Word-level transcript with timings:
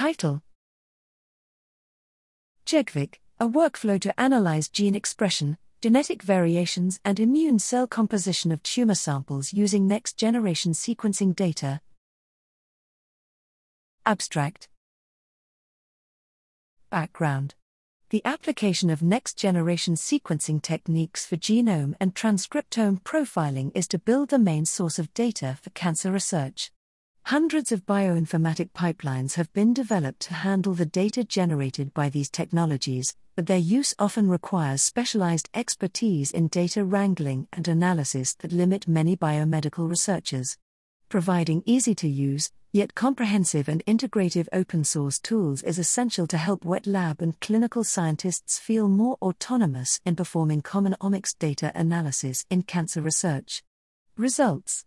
Title 0.00 0.40
GEGVIC, 2.64 3.16
a 3.38 3.46
workflow 3.46 4.00
to 4.00 4.18
analyze 4.18 4.70
gene 4.70 4.94
expression, 4.94 5.58
genetic 5.82 6.22
variations, 6.22 6.98
and 7.04 7.20
immune 7.20 7.58
cell 7.58 7.86
composition 7.86 8.50
of 8.50 8.62
tumor 8.62 8.94
samples 8.94 9.52
using 9.52 9.86
next 9.86 10.16
generation 10.16 10.72
sequencing 10.72 11.36
data. 11.36 11.82
Abstract 14.06 14.70
Background 16.88 17.54
The 18.08 18.22
application 18.24 18.88
of 18.88 19.02
next 19.02 19.36
generation 19.36 19.96
sequencing 19.96 20.62
techniques 20.62 21.26
for 21.26 21.36
genome 21.36 21.92
and 22.00 22.14
transcriptome 22.14 23.02
profiling 23.02 23.70
is 23.74 23.86
to 23.88 23.98
build 23.98 24.30
the 24.30 24.38
main 24.38 24.64
source 24.64 24.98
of 24.98 25.12
data 25.12 25.58
for 25.60 25.68
cancer 25.68 26.10
research. 26.10 26.72
Hundreds 27.30 27.70
of 27.70 27.86
bioinformatic 27.86 28.70
pipelines 28.72 29.34
have 29.34 29.52
been 29.52 29.72
developed 29.72 30.18
to 30.18 30.34
handle 30.34 30.74
the 30.74 30.84
data 30.84 31.22
generated 31.22 31.94
by 31.94 32.08
these 32.08 32.28
technologies, 32.28 33.14
but 33.36 33.46
their 33.46 33.56
use 33.56 33.94
often 34.00 34.28
requires 34.28 34.82
specialized 34.82 35.48
expertise 35.54 36.32
in 36.32 36.48
data 36.48 36.84
wrangling 36.84 37.46
and 37.52 37.68
analysis 37.68 38.34
that 38.34 38.50
limit 38.50 38.88
many 38.88 39.16
biomedical 39.16 39.88
researchers. 39.88 40.58
Providing 41.08 41.62
easy 41.66 41.94
to 41.94 42.08
use, 42.08 42.50
yet 42.72 42.96
comprehensive 42.96 43.68
and 43.68 43.86
integrative 43.86 44.48
open 44.52 44.82
source 44.82 45.20
tools 45.20 45.62
is 45.62 45.78
essential 45.78 46.26
to 46.26 46.36
help 46.36 46.64
wet 46.64 46.84
lab 46.84 47.22
and 47.22 47.38
clinical 47.38 47.84
scientists 47.84 48.58
feel 48.58 48.88
more 48.88 49.16
autonomous 49.22 50.00
in 50.04 50.16
performing 50.16 50.62
common 50.62 50.96
omics 51.00 51.38
data 51.38 51.70
analysis 51.76 52.44
in 52.50 52.62
cancer 52.62 53.00
research. 53.00 53.62
Results 54.16 54.84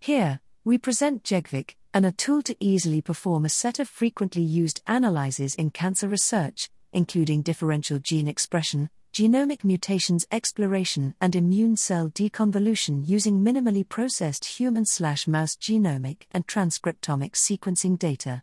Here, 0.00 0.40
we 0.64 0.78
present 0.78 1.22
GEGVIC, 1.22 1.74
an 1.94 2.06
R 2.06 2.12
tool 2.12 2.40
to 2.40 2.56
easily 2.58 3.02
perform 3.02 3.44
a 3.44 3.50
set 3.50 3.78
of 3.78 3.86
frequently 3.86 4.42
used 4.42 4.80
analyses 4.86 5.54
in 5.54 5.70
cancer 5.70 6.08
research, 6.08 6.70
including 6.90 7.42
differential 7.42 7.98
gene 7.98 8.28
expression, 8.28 8.88
genomic 9.12 9.62
mutations 9.62 10.26
exploration, 10.32 11.14
and 11.20 11.36
immune 11.36 11.76
cell 11.76 12.08
deconvolution 12.08 13.06
using 13.06 13.44
minimally 13.44 13.86
processed 13.86 14.46
human 14.46 14.86
slash 14.86 15.28
mouse 15.28 15.54
genomic 15.54 16.22
and 16.30 16.46
transcriptomic 16.46 17.32
sequencing 17.32 17.98
data. 17.98 18.42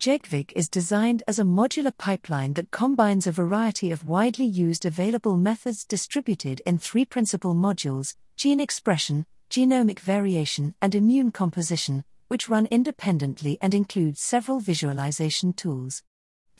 GEGVIC 0.00 0.52
is 0.56 0.70
designed 0.70 1.22
as 1.28 1.38
a 1.38 1.44
modular 1.44 1.92
pipeline 1.98 2.54
that 2.54 2.70
combines 2.70 3.26
a 3.26 3.32
variety 3.32 3.90
of 3.90 4.08
widely 4.08 4.46
used 4.46 4.86
available 4.86 5.36
methods 5.36 5.84
distributed 5.84 6.62
in 6.64 6.78
three 6.78 7.04
principal 7.04 7.54
modules 7.54 8.14
gene 8.36 8.60
expression, 8.60 9.26
genomic 9.50 10.00
variation, 10.00 10.74
and 10.80 10.94
immune 10.94 11.30
composition, 11.30 12.04
which 12.28 12.48
run 12.48 12.66
independently 12.66 13.58
and 13.60 13.74
include 13.74 14.18
several 14.18 14.60
visualization 14.60 15.52
tools. 15.52 16.02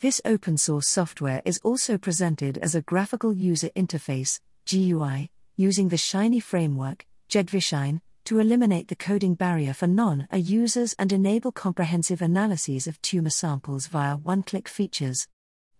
This 0.00 0.20
open 0.24 0.58
source 0.58 0.88
software 0.88 1.42
is 1.44 1.60
also 1.64 1.96
presented 1.96 2.58
as 2.58 2.74
a 2.74 2.82
graphical 2.82 3.32
user 3.32 3.70
interface 3.76 4.40
GUI, 4.66 5.30
using 5.56 5.88
the 5.88 5.96
Shiny 5.96 6.40
framework, 6.40 7.06
GEGVICShine, 7.30 8.00
to 8.26 8.40
eliminate 8.40 8.88
the 8.88 8.96
coding 8.96 9.34
barrier 9.34 9.72
for 9.72 9.86
non 9.86 10.26
R 10.32 10.38
users 10.38 10.94
and 10.98 11.12
enable 11.12 11.52
comprehensive 11.52 12.20
analyses 12.20 12.86
of 12.86 13.00
tumor 13.00 13.30
samples 13.30 13.86
via 13.86 14.16
one 14.16 14.42
click 14.42 14.68
features. 14.68 15.28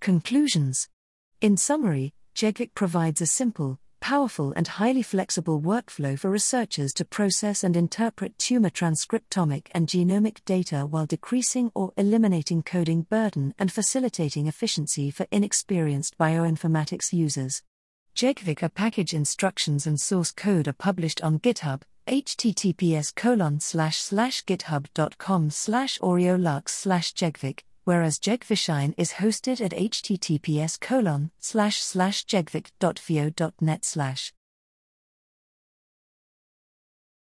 Conclusions 0.01 0.89
In 1.41 1.57
summary, 1.57 2.15
GEGVIC 2.35 2.75
provides 2.75 3.21
a 3.21 3.27
simple, 3.27 3.81
powerful 4.01 4.53
and 4.57 4.69
highly 4.69 5.03
flexible 5.03 5.61
workflow 5.61 6.19
for 6.19 6.31
researchers 6.31 6.93
to 6.95 7.05
process 7.05 7.63
and 7.63 7.77
interpret 7.77 8.39
tumor 8.39 8.71
transcriptomic 8.71 9.67
and 9.73 9.87
genomic 9.87 10.45
data 10.45 10.87
while 10.87 11.07
decreasing 11.07 11.71
or 11.75 11.93
eliminating 11.97 12.63
coding 12.63 13.03
burden 13.03 13.55
and 13.59 13.73
facilitating 13.73 14.47
efficiency 14.47 15.11
for 15.11 15.27
inexperienced 15.31 16.17
bioinformatics 16.19 17.13
users. 17.13 17.63
GEGVIC 18.15 18.73
package 18.75 19.13
instructions 19.13 19.87
and 19.87 20.01
source 20.01 20.31
code 20.31 20.69
are 20.69 20.73
published 20.73 21.23
on 21.23 21.39
GitHub, 21.39 21.83
https 22.07 23.15
colon 23.15 23.61
slash 23.61 23.99
slash 23.99 24.45
github.com 24.45 25.51
slash 25.51 25.99
aureolux 25.99 26.69
slash 26.71 27.13
gegvic 27.13 27.61
whereas 27.87 28.19
GEGVICShine 28.19 28.95
is 28.99 29.13
hosted 29.13 29.61
at 29.65 29.71
https 29.71 30.79
colon 30.81 31.31
slash 31.39 31.77
slash 31.81 32.27
gegvic.vo.net 32.27 33.85
slash 33.85 34.33